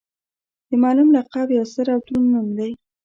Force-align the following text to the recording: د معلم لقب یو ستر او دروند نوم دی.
د 0.67 0.69
معلم 0.81 1.07
لقب 1.15 1.47
یو 1.57 1.65
ستر 1.71 1.87
او 1.93 1.99
دروند 2.05 2.27
نوم 2.33 2.47
دی. 2.57 2.71